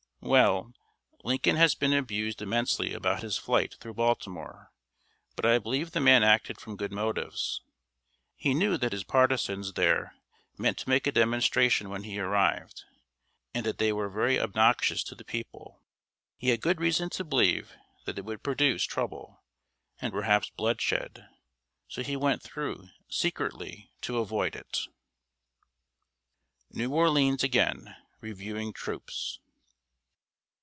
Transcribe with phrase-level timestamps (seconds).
[0.23, 0.71] Well,
[1.23, 4.71] Lincoln has been abused immensely about his flight through Baltimore;
[5.35, 7.61] but I believe the man acted from good motives.
[8.35, 10.13] He knew that his partisans there
[10.59, 12.83] meant to make a demonstration when he arrived,
[13.55, 15.81] and that they were very obnoxious to the people;
[16.37, 17.75] he had good reason to believe
[18.05, 19.41] that it would produce trouble,
[19.99, 21.25] and perhaps bloodshed;
[21.87, 24.75] so he went through, secretly, to avoid it.
[24.75, 24.91] [Sidenote:
[26.73, 29.39] NEW ORLEANS AGAIN REVIEWING TROOPS.